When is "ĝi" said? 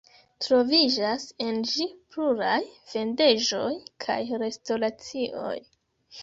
1.71-1.85